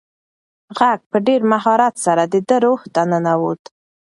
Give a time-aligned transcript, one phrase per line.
[0.77, 3.61] غږ په ډېر مهارت سره د ده روح ته ننووت.